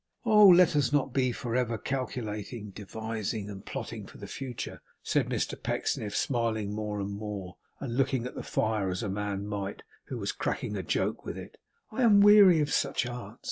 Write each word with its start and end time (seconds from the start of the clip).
'Oh! 0.25 0.47
let 0.47 0.75
us 0.75 0.91
not 0.91 1.13
be 1.13 1.31
for 1.31 1.55
ever 1.55 1.77
calculating, 1.77 2.71
devising, 2.71 3.51
and 3.51 3.63
plotting 3.63 4.07
for 4.07 4.17
the 4.17 4.25
future,' 4.25 4.81
said 5.03 5.29
Mr 5.29 5.61
Pecksniff, 5.61 6.15
smiling 6.17 6.73
more 6.73 6.99
and 6.99 7.11
more, 7.11 7.57
and 7.79 7.95
looking 7.97 8.25
at 8.25 8.33
the 8.33 8.41
fire 8.41 8.89
as 8.89 9.03
a 9.03 9.09
man 9.09 9.45
might, 9.45 9.83
who 10.05 10.17
was 10.17 10.31
cracking 10.31 10.75
a 10.75 10.81
joke 10.81 11.23
with 11.23 11.37
it: 11.37 11.57
'I 11.91 12.01
am 12.01 12.19
weary 12.21 12.59
of 12.61 12.73
such 12.73 13.05
arts. 13.05 13.39